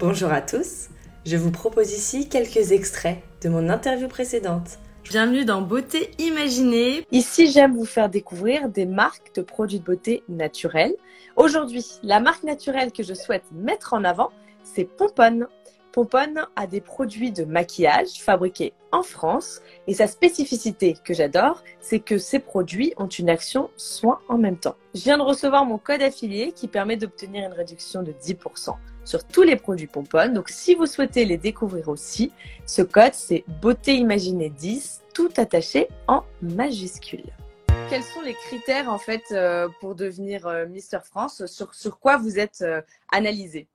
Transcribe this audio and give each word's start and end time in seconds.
Bonjour 0.00 0.30
à 0.30 0.40
tous, 0.40 0.90
je 1.26 1.36
vous 1.36 1.50
propose 1.50 1.92
ici 1.92 2.28
quelques 2.28 2.70
extraits 2.70 3.18
de 3.42 3.48
mon 3.48 3.68
interview 3.68 4.06
précédente. 4.06 4.78
Bienvenue 5.02 5.44
dans 5.44 5.60
Beauté 5.60 6.12
Imaginée. 6.20 7.04
Ici, 7.10 7.50
j'aime 7.50 7.74
vous 7.74 7.84
faire 7.84 8.08
découvrir 8.08 8.68
des 8.68 8.86
marques 8.86 9.34
de 9.34 9.42
produits 9.42 9.80
de 9.80 9.84
beauté 9.84 10.22
naturels. 10.28 10.94
Aujourd'hui, 11.34 11.84
la 12.04 12.20
marque 12.20 12.44
naturelle 12.44 12.92
que 12.92 13.02
je 13.02 13.12
souhaite 13.12 13.42
mettre 13.50 13.92
en 13.92 14.04
avant, 14.04 14.30
c'est 14.62 14.84
Pomponne. 14.84 15.48
Pomponne 15.90 16.46
a 16.54 16.68
des 16.68 16.80
produits 16.80 17.32
de 17.32 17.42
maquillage 17.42 18.20
fabriqués 18.20 18.74
en 18.92 19.02
France 19.02 19.62
et 19.88 19.94
sa 19.94 20.06
spécificité 20.06 20.96
que 21.04 21.12
j'adore, 21.12 21.64
c'est 21.80 21.98
que 21.98 22.18
ces 22.18 22.38
produits 22.38 22.94
ont 22.98 23.08
une 23.08 23.30
action 23.30 23.68
soin 23.76 24.20
en 24.28 24.38
même 24.38 24.58
temps. 24.58 24.76
Je 24.94 25.02
viens 25.02 25.18
de 25.18 25.24
recevoir 25.24 25.64
mon 25.64 25.78
code 25.78 26.02
affilié 26.02 26.52
qui 26.52 26.68
permet 26.68 26.96
d'obtenir 26.96 27.48
une 27.48 27.52
réduction 27.52 28.04
de 28.04 28.12
10% 28.12 28.76
sur 29.08 29.24
tous 29.24 29.42
les 29.42 29.56
produits 29.56 29.86
Pomponne. 29.86 30.34
Donc 30.34 30.50
si 30.50 30.74
vous 30.74 30.84
souhaitez 30.84 31.24
les 31.24 31.38
découvrir 31.38 31.88
aussi, 31.88 32.30
ce 32.66 32.82
code 32.82 33.14
c'est 33.14 33.42
beauté 33.62 33.94
imaginée 33.94 34.50
10 34.50 35.00
tout 35.14 35.30
attaché 35.38 35.88
en 36.08 36.24
majuscule. 36.42 37.24
Quels 37.88 38.02
sont 38.02 38.20
les 38.20 38.34
critères 38.34 38.90
en 38.90 38.98
fait 38.98 39.22
euh, 39.32 39.66
pour 39.80 39.94
devenir 39.94 40.46
euh, 40.46 40.66
Mister 40.66 40.98
France? 41.02 41.46
Sur, 41.46 41.98
quoi 41.98 42.18
vous 42.18 42.38
êtes 42.38 42.60
euh, 42.60 42.82
analysé? 43.10 43.66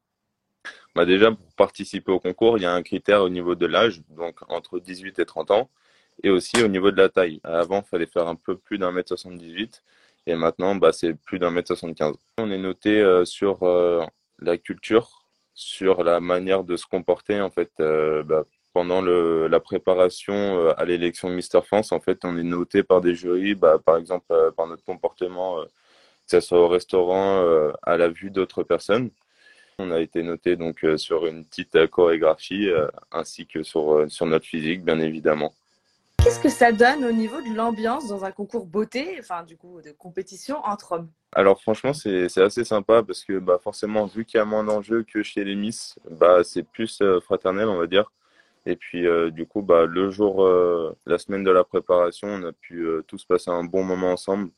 Bah 0.95 1.05
déjà, 1.05 1.31
pour 1.31 1.52
participer 1.58 2.11
au 2.11 2.20
concours, 2.20 2.59
il 2.59 2.61
y 2.61 2.67
a 2.67 2.72
un 2.72 2.84
critère 2.84 3.23
au 3.23 3.30
niveau 3.30 3.55
de 3.55 3.66
l'âge, 3.66 4.02
donc 4.09 4.38
entre 4.50 4.80
18 4.80 5.17
et 5.17 5.25
30 5.25 5.50
ans, 5.50 5.70
et 6.22 6.30
aussi 6.30 6.61
au 6.61 6.67
niveau 6.67 6.91
de 6.91 6.97
la 6.97 7.09
taille. 7.09 7.41
Avant, 7.44 7.81
il 7.81 7.89
fallait 7.89 8.05
faire 8.05 8.27
un 8.27 8.36
peu 8.36 8.55
plus 8.55 8.77
d'un 8.77 8.91
mètre 8.91 9.09
78, 9.09 9.81
et 10.27 10.36
maintenant, 10.36 10.75
bah, 10.75 10.91
c'est 10.91 11.16
plus 11.16 11.39
d'un 11.39 11.50
mètre 11.50 11.70
75. 11.70 12.16
On 12.38 12.52
est 12.52 12.59
noté 12.59 13.03
sur 13.25 13.66
la 14.39 14.58
culture, 14.58 15.23
sur 15.53 16.03
la 16.03 16.20
manière 16.20 16.63
de 16.63 16.75
se 16.75 16.85
comporter, 16.85 17.41
en 17.41 17.49
fait, 17.49 17.71
euh, 17.80 18.23
bah, 18.23 18.44
pendant 18.73 19.02
la 19.02 19.59
préparation 19.59 20.69
à 20.69 20.83
l'élection 20.86 21.30
Mister 21.30 21.61
France, 21.61 21.91
en 21.91 22.00
fait, 22.00 22.25
on 22.25 22.38
est 22.38 22.44
noté 22.44 22.81
par 22.81 23.02
des 23.02 23.14
jurys, 23.14 23.53
bah, 23.53 23.78
par 23.78 23.97
exemple, 23.97 24.25
par 24.58 24.67
notre 24.67 24.83
comportement, 24.83 25.63
que 25.63 25.69
ce 26.28 26.39
soit 26.39 26.59
au 26.59 26.67
restaurant, 26.67 27.45
à 27.83 27.97
la 27.97 28.09
vue 28.09 28.31
d'autres 28.31 28.63
personnes. 28.63 29.11
On 29.80 29.91
a 29.91 30.00
été 30.00 30.22
noté 30.22 30.55
donc 30.55 30.83
euh, 30.83 30.97
sur 30.97 31.25
une 31.25 31.45
petite 31.45 31.75
euh, 31.75 31.88
chorégraphie 31.88 32.69
euh, 32.69 32.88
ainsi 33.11 33.47
que 33.47 33.63
sur, 33.63 34.06
sur 34.08 34.28
notre 34.28 34.45
physique, 34.45 34.83
bien 34.83 35.00
évidemment. 35.00 35.53
Qu'est-ce 36.23 36.39
que 36.39 36.50
ça 36.50 36.72
donne 36.72 37.03
au 37.03 37.11
niveau 37.11 37.41
de 37.41 37.53
l'ambiance 37.56 38.08
dans 38.08 38.23
un 38.23 38.31
concours 38.31 38.66
beauté, 38.66 39.17
enfin 39.19 39.44
du 39.44 39.58
coup 39.58 39.81
de 39.81 39.91
compétition 39.91 40.58
entre 40.63 40.94
hommes? 40.94 41.09
Alors 41.36 41.62
franchement 41.62 41.94
c'est 41.94 42.38
assez 42.38 42.64
sympa 42.64 43.03
parce 43.03 43.23
que 43.23 43.39
bah, 43.39 43.59
forcément 43.62 44.06
vu 44.06 44.26
qu'il 44.26 44.38
y 44.38 44.42
a 44.42 44.45
moins 44.45 44.64
d'enjeux 44.64 45.03
que 45.03 45.23
chez 45.23 45.44
les 45.44 45.56
Miss, 45.56 45.98
bah, 46.09 46.44
c'est 46.44 46.64
plus 46.64 47.02
fraternel 47.23 47.67
on 47.67 47.78
va 47.78 47.88
dire. 47.88 48.12
Et 48.66 48.75
puis 48.75 49.06
du 49.31 49.45
coup 49.45 49.62
bah, 49.62 49.86
le 49.86 50.09
jour, 50.12 50.48
la 51.06 51.17
semaine 51.17 51.44
de 51.44 51.52
la 51.52 51.64
préparation, 51.64 52.28
on 52.28 52.44
a 52.44 52.52
pu 52.52 52.88
tous 53.08 53.25
passer 53.25 53.52
un 53.52 53.64
bon 53.64 53.84
moment 53.84 54.12
ensemble 54.12 54.52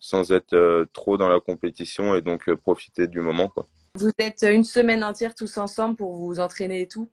sans 0.00 0.30
être 0.32 0.86
trop 0.92 1.16
dans 1.16 1.28
la 1.28 1.40
compétition 1.40 2.14
et 2.14 2.22
donc 2.22 2.52
profiter 2.54 3.06
du 3.06 3.20
moment. 3.20 3.48
Quoi. 3.48 3.66
Vous 3.94 4.10
êtes 4.18 4.44
une 4.44 4.64
semaine 4.64 5.02
entière 5.02 5.34
tous 5.34 5.58
ensemble 5.58 5.96
pour 5.96 6.14
vous 6.14 6.38
entraîner 6.38 6.82
et 6.82 6.86
tout? 6.86 7.08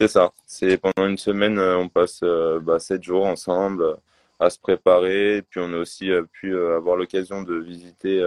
C'est 0.00 0.08
ça. 0.08 0.32
C'est 0.46 0.78
pendant 0.78 1.06
une 1.08 1.18
semaine, 1.18 1.58
euh, 1.58 1.78
on 1.78 1.88
passe 1.88 2.20
euh, 2.24 2.58
bah, 2.58 2.80
sept 2.80 3.02
jours 3.02 3.26
ensemble 3.26 3.82
euh, 3.84 3.94
à 4.40 4.50
se 4.50 4.58
préparer. 4.58 5.42
Puis 5.48 5.60
on 5.62 5.72
a 5.72 5.76
aussi 5.76 6.10
pu 6.32 6.58
avoir 6.58 6.96
l'occasion 6.96 7.42
de 7.42 7.54
visiter 7.54 8.20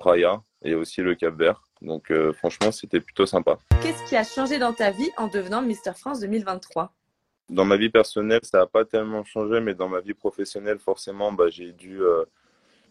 Praia 0.00 0.42
et 0.64 0.74
aussi 0.74 1.00
le 1.02 1.14
Cap 1.14 1.36
Vert. 1.36 1.62
Donc 1.80 2.12
franchement, 2.32 2.72
c'était 2.72 3.00
plutôt 3.00 3.26
sympa. 3.26 3.58
Qu'est-ce 3.80 4.08
qui 4.08 4.16
a 4.16 4.24
changé 4.24 4.58
dans 4.58 4.72
ta 4.72 4.90
vie 4.90 5.10
en 5.16 5.28
devenant 5.28 5.62
Mister 5.62 5.92
France 5.96 6.20
2023 6.20 6.92
Dans 7.48 7.64
ma 7.64 7.76
vie 7.76 7.90
personnelle, 7.90 8.40
ça 8.42 8.58
n'a 8.58 8.66
pas 8.66 8.84
tellement 8.84 9.24
changé, 9.24 9.60
mais 9.60 9.74
dans 9.74 9.88
ma 9.88 10.00
vie 10.00 10.14
professionnelle, 10.14 10.78
forcément, 10.78 11.32
bah, 11.32 11.48
j'ai 11.48 11.72
dû 11.72 12.02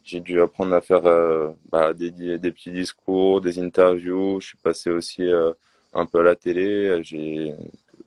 j'ai 0.03 0.19
dû 0.22 0.42
apprendre 0.42 0.74
à 0.74 0.81
faire 0.81 1.06
euh, 1.06 1.52
bah, 1.72 1.94
des, 1.94 2.12
des, 2.12 2.52
petits 2.52 2.72
discours, 2.72 3.42
des 3.42 3.59
interviews. 3.59 4.40
Je 4.42 4.48
suis 4.48 4.58
passé 4.58 4.90
aussi 4.90 5.24
euh, 5.24 5.53
un 5.94 6.06
peu 6.06 6.19
à 6.19 6.24
la 6.24 6.36
télé. 6.36 7.02
J'ai, 7.03 7.53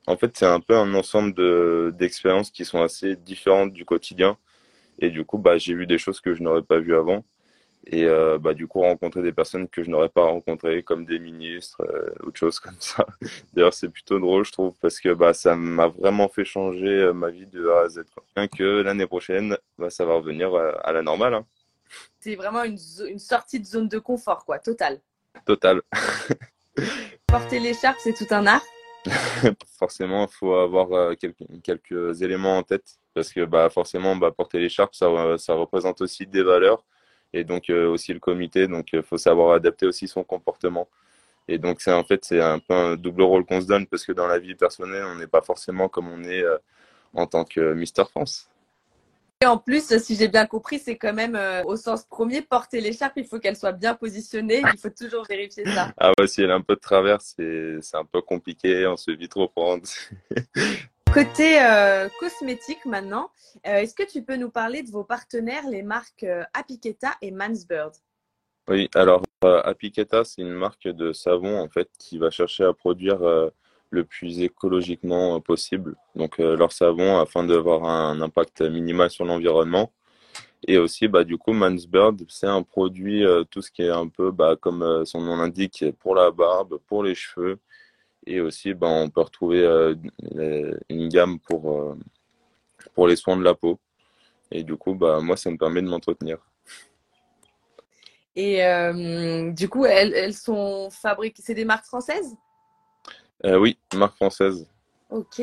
en 0.06 0.16
fait, 0.16 0.36
c'est 0.36 0.46
un 0.46 0.60
peu 0.60 0.76
un 0.76 0.94
ensemble 0.94 1.34
de, 1.34 1.94
d'expériences 1.96 2.50
qui 2.50 2.64
sont 2.64 2.82
assez 2.82 3.16
différentes 3.16 3.72
du 3.72 3.84
quotidien. 3.84 4.36
Et 4.98 5.10
du 5.10 5.24
coup, 5.24 5.38
bah, 5.38 5.58
j'ai 5.58 5.74
vu 5.74 5.86
des 5.86 5.98
choses 5.98 6.20
que 6.20 6.34
je 6.34 6.42
n'aurais 6.42 6.62
pas 6.62 6.78
vues 6.78 6.96
avant. 6.96 7.24
Et 7.87 8.04
euh, 8.04 8.38
bah, 8.38 8.54
du 8.54 8.66
coup, 8.66 8.81
rencontrer 8.81 9.22
des 9.22 9.32
personnes 9.32 9.69
que 9.69 9.82
je 9.82 9.91
n'aurais 9.91 10.09
pas 10.09 10.25
rencontrées, 10.25 10.82
comme 10.82 11.04
des 11.04 11.19
ministres, 11.19 11.82
ou 12.22 12.28
autre 12.28 12.38
chose 12.38 12.60
comme 12.60 12.76
ça. 12.78 13.06
D'ailleurs, 13.54 13.75
c'est 13.75 13.88
plutôt 13.88 14.19
drôle, 14.19 14.44
je 14.44 14.53
trouve, 14.53 14.75
parce 14.81 15.00
que 15.00 15.12
bah, 15.12 15.34
ça 15.34 15.56
m'a 15.56 15.88
vraiment 15.88 16.28
fait 16.28 16.44
changer 16.44 17.10
ma 17.12 17.31
vie 17.31 17.47
de 17.47 17.69
A 17.69 17.82
à 17.82 17.88
Z. 17.88 18.04
Bien 18.37 18.47
que 18.47 18.82
l'année 18.82 19.06
prochaine, 19.06 19.56
bah, 19.78 19.91
ça 19.91 20.04
va 20.04 20.15
revenir 20.15 20.54
à 20.54 20.92
la 20.92 21.03
normale. 21.03 21.34
Hein. 21.34 21.47
C'est 22.21 22.37
vraiment 22.37 22.62
une, 22.65 22.78
une, 23.09 23.19
sortie 23.19 23.60
de 23.60 23.66
zone 23.66 23.88
de 23.88 23.98
confort, 23.98 24.44
quoi, 24.44 24.59
total. 24.59 25.00
Total. 25.44 25.82
Porter 27.26 27.59
l'écharpe, 27.59 27.98
c'est 28.00 28.15
tout 28.15 28.32
un 28.32 28.47
art. 28.47 28.62
forcément, 29.78 30.26
il 30.26 30.32
faut 30.32 30.54
avoir 30.54 30.92
euh, 30.92 31.15
quelques, 31.15 31.44
quelques, 31.62 32.22
éléments 32.22 32.59
en 32.59 32.62
tête 32.62 32.98
parce 33.15 33.32
que 33.32 33.44
bah, 33.44 33.69
forcément, 33.69 34.16
bah, 34.16 34.31
porter 34.31 34.59
l'écharpe, 34.59 34.94
ça, 34.94 35.09
ça 35.38 35.54
représente 35.54 36.00
aussi 36.00 36.26
des 36.26 36.42
valeurs 36.42 36.84
et 37.32 37.44
donc 37.44 37.70
euh, 37.70 37.88
aussi 37.88 38.12
le 38.12 38.20
comité. 38.20 38.69
Donc, 38.69 38.93
il 38.93 39.03
faut 39.03 39.19
savoir 39.19 39.54
adapter 39.54 39.87
aussi 39.87 40.09
son 40.09 40.25
comportement. 40.25 40.88
Et 41.48 41.59
donc, 41.59 41.81
c'est 41.81 41.93
en 41.93 42.04
fait, 42.04 42.25
c'est 42.25 42.41
un 42.41 42.59
peu 42.59 42.75
un 42.75 42.97
double 42.97 43.22
rôle 43.22 43.44
qu'on 43.44 43.60
se 43.60 43.66
donne 43.66 43.87
parce 43.87 44.04
que 44.04 44.12
dans 44.12 44.26
la 44.26 44.38
vie 44.38 44.54
personnelle, 44.54 45.04
on 45.04 45.16
n'est 45.16 45.26
pas 45.26 45.42
forcément 45.42 45.88
comme 45.88 46.09
on 46.09 46.22
est 46.25 46.42
euh, 46.42 46.59
en 47.15 47.26
tant 47.26 47.44
que 47.44 47.75
Mister 47.75 48.04
France 48.10 48.48
en 49.47 49.59
plus, 49.59 49.97
si 49.98 50.16
j'ai 50.16 50.28
bien 50.28 50.47
compris, 50.47 50.78
c'est 50.78 50.97
quand 50.97 51.12
même 51.12 51.37
euh, 51.37 51.62
au 51.65 51.76
sens 51.76 52.04
premier, 52.04 52.42
porter 52.42 52.81
l'écharpe, 52.81 53.15
il 53.16 53.26
faut 53.26 53.38
qu'elle 53.38 53.56
soit 53.56 53.72
bien 53.72 53.94
positionnée. 53.94 54.62
Il 54.72 54.78
faut 54.78 54.91
toujours 54.91 55.25
vérifier 55.25 55.65
ça. 55.65 55.92
Ah 55.98 56.12
ouais, 56.19 56.26
si 56.26 56.42
elle 56.42 56.50
est 56.50 56.54
un 56.54 56.60
peu 56.60 56.75
de 56.75 56.81
travers, 56.81 57.21
c'est 57.21 57.81
un 57.94 58.04
peu 58.04 58.21
compliqué. 58.21 58.87
On 58.87 58.97
se 58.97 59.10
vit 59.10 59.28
trop 59.28 59.48
prendre. 59.48 59.82
Côté 61.12 61.62
euh, 61.62 62.08
cosmétique 62.18 62.84
maintenant, 62.86 63.30
euh, 63.66 63.78
est-ce 63.78 63.94
que 63.94 64.02
tu 64.02 64.22
peux 64.22 64.36
nous 64.36 64.50
parler 64.50 64.82
de 64.82 64.90
vos 64.90 65.04
partenaires, 65.04 65.68
les 65.68 65.82
marques 65.82 66.26
Apiketa 66.54 67.14
et 67.20 67.30
Mansbird? 67.30 67.92
Oui, 68.68 68.88
alors 68.94 69.22
Apiketa, 69.42 70.24
c'est 70.24 70.42
une 70.42 70.54
marque 70.54 70.88
de 70.88 71.12
savon 71.12 71.58
en 71.58 71.68
fait 71.68 71.88
qui 71.98 72.18
va 72.18 72.30
chercher 72.30 72.64
à 72.64 72.72
produire 72.72 73.50
le 73.92 74.04
plus 74.04 74.40
écologiquement 74.40 75.40
possible. 75.40 75.94
Donc 76.16 76.40
euh, 76.40 76.56
leur 76.56 76.72
savon 76.72 77.18
afin 77.18 77.44
d'avoir 77.44 77.84
un 77.84 78.20
impact 78.20 78.62
minimal 78.62 79.10
sur 79.10 79.24
l'environnement. 79.24 79.92
Et 80.66 80.78
aussi, 80.78 81.08
bah, 81.08 81.24
du 81.24 81.36
coup, 81.38 81.52
Mansbird, 81.52 82.22
c'est 82.28 82.46
un 82.46 82.62
produit, 82.62 83.24
euh, 83.24 83.44
tout 83.44 83.62
ce 83.62 83.70
qui 83.70 83.82
est 83.82 83.90
un 83.90 84.08
peu, 84.08 84.30
bah, 84.30 84.56
comme 84.58 84.82
euh, 84.82 85.04
son 85.04 85.20
nom 85.20 85.36
l'indique, 85.36 85.84
pour 85.98 86.14
la 86.14 86.30
barbe, 86.30 86.78
pour 86.86 87.02
les 87.02 87.14
cheveux. 87.14 87.58
Et 88.27 88.41
aussi, 88.41 88.75
bah, 88.75 88.88
on 88.88 89.10
peut 89.10 89.21
retrouver 89.21 89.65
une 90.88 91.09
gamme 91.09 91.38
pour, 91.41 91.97
pour 92.94 93.09
les 93.09 93.16
soins 93.16 93.37
de 93.37 93.43
la 93.43 93.55
peau. 93.55 93.81
Et 94.50 94.62
du 94.62 94.77
coup, 94.77 94.94
bah, 94.94 95.21
moi, 95.21 95.37
ça 95.37 95.50
me 95.50 95.56
permet 95.56 95.83
de 95.83 95.88
m'entretenir. 95.88 96.38
Et 98.37 98.62
du 99.53 99.69
coup, 99.69 99.84
elles, 99.84 100.15
elles 100.15 100.34
sont 100.34 100.88
fabriquées, 100.91 101.43
c'est 101.43 101.55
des 101.55 101.65
marques 101.65 101.87
françaises? 101.87 102.37
Euh, 103.44 103.59
oui, 103.59 103.78
marque 103.94 104.15
française. 104.16 104.66
Ok. 105.10 105.41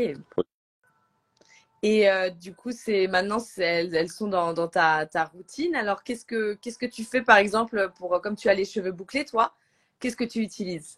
Et 1.81 2.09
euh, 2.09 2.29
du 2.29 2.53
coup, 2.53 2.71
c'est 2.71 3.07
maintenant, 3.07 3.37
elles, 3.57 3.95
elles, 3.95 4.09
sont 4.09 4.27
dans, 4.27 4.53
dans 4.53 4.67
ta, 4.67 5.05
ta, 5.05 5.25
routine. 5.25 5.75
Alors, 5.75 6.03
qu'est-ce 6.03 6.25
que 6.25 6.55
qu'est-ce 6.55 6.77
que 6.77 6.85
tu 6.85 7.03
fais, 7.03 7.21
par 7.21 7.37
exemple, 7.37 7.91
pour 7.97 8.21
comme 8.21 8.35
tu 8.35 8.49
as 8.49 8.53
les 8.53 8.65
cheveux 8.65 8.91
bouclés, 8.91 9.25
toi, 9.25 9.53
qu'est-ce 9.99 10.17
que 10.17 10.25
tu 10.25 10.39
utilises? 10.39 10.97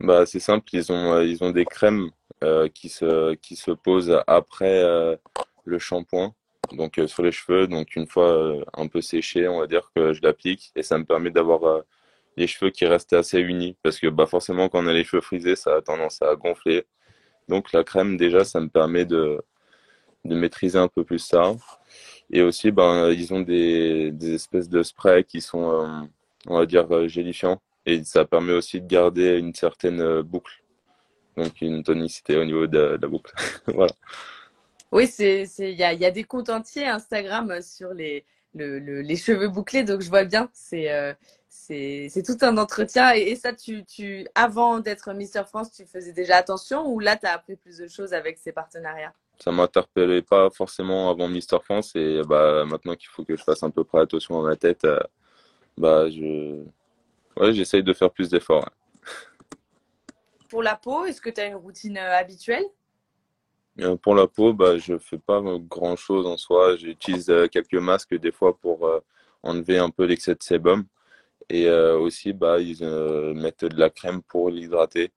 Bah, 0.00 0.26
c'est 0.26 0.40
simple. 0.40 0.68
Ils 0.72 0.92
ont 0.92 1.14
euh, 1.14 1.24
ils 1.24 1.42
ont 1.42 1.50
des 1.50 1.64
crèmes 1.64 2.10
qui 2.74 2.88
se 2.90 3.34
qui 3.36 3.56
se 3.56 3.70
posent 3.72 4.22
après 4.26 4.82
le 5.64 5.78
shampoing, 5.78 6.34
donc 6.72 7.00
sur 7.06 7.22
les 7.22 7.32
cheveux. 7.32 7.66
Donc 7.66 7.96
une 7.96 8.06
fois 8.06 8.54
un 8.74 8.86
peu 8.88 9.00
séché, 9.00 9.48
on 9.48 9.60
va 9.60 9.66
dire 9.66 9.90
que 9.94 10.12
je 10.12 10.22
l'applique 10.22 10.70
et 10.76 10.82
ça 10.82 10.98
me 10.98 11.04
permet 11.04 11.30
d'avoir 11.30 11.82
les 12.36 12.46
cheveux 12.46 12.70
qui 12.70 12.86
restent 12.86 13.12
assez 13.12 13.40
unis 13.40 13.76
parce 13.82 13.98
que 13.98 14.08
bah, 14.08 14.26
forcément 14.26 14.68
quand 14.68 14.84
on 14.84 14.86
a 14.86 14.92
les 14.92 15.04
cheveux 15.04 15.22
frisés 15.22 15.56
ça 15.56 15.76
a 15.76 15.82
tendance 15.82 16.20
à 16.22 16.34
gonfler 16.36 16.86
donc 17.48 17.72
la 17.72 17.84
crème 17.84 18.16
déjà 18.16 18.44
ça 18.44 18.60
me 18.60 18.68
permet 18.68 19.04
de, 19.04 19.42
de 20.24 20.34
maîtriser 20.36 20.78
un 20.78 20.88
peu 20.88 21.04
plus 21.04 21.18
ça 21.18 21.54
et 22.30 22.42
aussi 22.42 22.70
ben 22.72 23.10
ils 23.10 23.32
ont 23.34 23.40
des, 23.40 24.12
des 24.12 24.34
espèces 24.34 24.68
de 24.68 24.82
sprays 24.82 25.24
qui 25.24 25.40
sont 25.40 25.70
euh, 25.72 26.02
on 26.46 26.58
va 26.58 26.66
dire 26.66 26.86
euh, 26.94 27.08
gélifiants 27.08 27.60
et 27.86 28.04
ça 28.04 28.24
permet 28.24 28.52
aussi 28.52 28.80
de 28.80 28.86
garder 28.86 29.38
une 29.38 29.54
certaine 29.54 30.00
euh, 30.00 30.22
boucle. 30.22 30.62
Donc 31.36 31.60
une 31.60 31.82
tonicité 31.82 32.36
au 32.36 32.44
niveau 32.44 32.66
de, 32.66 32.98
la 33.00 33.08
boucle. 33.08 33.32
Voilà. 33.66 33.92
Oui 34.92 35.06
c'est 35.06 35.46
il 35.58 35.74
y 35.74 35.82
a, 35.82 35.92
y 35.92 36.04
a 36.04 36.10
des 36.10 36.24
comptes 36.24 36.48
entiers 36.48 36.86
Instagram 36.86 37.60
sur 37.62 37.92
les 37.92 38.24
le, 38.54 38.78
les 38.78 39.16
cheveux 39.16 39.48
bouclés. 39.48 39.84
Donc 39.84 40.00
je 40.00 40.08
vois 40.08 40.24
bien 40.24 40.48
c'est 40.52 40.88
c'est 41.68 42.22
tout 42.24 42.44
un 42.44 42.56
entretien. 42.58 43.12
Et, 43.12 43.34
ça, 43.36 43.52
tu, 43.52 43.84
tu, 43.84 44.26
avant 44.34 44.78
d'être 44.80 45.12
Mister 45.12 45.42
France, 45.46 45.72
tu 45.72 45.84
faisais 45.84 46.12
déjà 46.12 46.36
attention 46.36 46.86
ou 46.86 47.00
là, 47.00 47.16
tu 47.16 47.26
as 47.26 47.32
appris 47.32 47.56
plus 47.56 47.78
de 47.78 47.88
choses 47.88 48.12
avec 48.12 48.38
ces 48.38 48.52
partenariats? 48.52 49.12
Ça 49.38 49.52
m'interpellait 49.52 50.22
pas 50.22 50.48
forcément 50.50 51.10
avant 51.10 51.28
Mister 51.28 51.58
France. 51.62 51.92
Et 51.94 52.20
bah, 52.26 52.64
maintenant 52.64 52.94
qu'il 52.94 53.08
faut 53.08 53.24
que 53.24 53.36
je 53.36 53.42
fasse 53.42 53.62
un 53.62 53.70
peu 53.70 53.84
près 53.84 54.00
attention 54.00 54.34
dans 54.34 54.46
ma 54.46 54.56
tête, 54.56 54.84
euh, 54.84 55.00
bah, 55.76 56.08
je... 56.08 56.62
ouais, 57.38 57.52
j'essaye 57.52 57.82
de 57.82 57.92
faire 57.92 58.10
plus 58.10 58.30
d'efforts. 58.30 58.68
Pour 60.48 60.62
la 60.62 60.76
peau, 60.76 61.04
est-ce 61.04 61.20
que 61.20 61.30
tu 61.30 61.40
as 61.40 61.46
une 61.46 61.56
routine 61.56 61.98
euh, 61.98 62.16
habituelle? 62.16 62.64
Euh, 63.80 63.96
pour 63.96 64.14
la 64.14 64.26
peau, 64.26 64.52
bah, 64.52 64.78
je 64.78 64.96
fais 64.98 65.18
pas 65.18 65.42
grand 65.58 65.96
chose 65.96 66.26
en 66.26 66.36
soi. 66.36 66.76
J'utilise 66.76 67.32
quelques 67.52 67.74
masques 67.74 68.14
des 68.14 68.32
fois 68.32 68.56
pour 68.56 68.88
enlever 69.42 69.78
un 69.78 69.90
peu 69.90 70.04
l'excès 70.04 70.34
de 70.34 70.42
sébum. 70.42 70.86
Et 71.48 71.68
euh, 71.68 71.98
aussi, 71.98 72.32
bah, 72.32 72.58
ils 72.60 72.82
euh, 72.82 73.32
mettent 73.34 73.64
de 73.64 73.78
la 73.78 73.90
crème 73.90 74.22
pour 74.22 74.50
l'hydrater. 74.50 75.12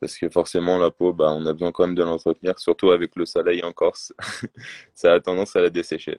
Parce 0.00 0.16
que 0.16 0.28
forcément, 0.28 0.78
la 0.78 0.90
peau, 0.90 1.12
bah, 1.12 1.32
on 1.36 1.46
a 1.46 1.52
besoin 1.52 1.72
quand 1.72 1.86
même 1.86 1.94
de 1.94 2.02
l'entretenir, 2.02 2.58
surtout 2.58 2.90
avec 2.90 3.16
le 3.16 3.26
soleil 3.26 3.62
en 3.62 3.72
Corse. 3.72 4.12
Ça 4.94 5.12
a 5.12 5.20
tendance 5.20 5.54
à 5.56 5.60
la 5.60 5.70
dessécher. 5.70 6.18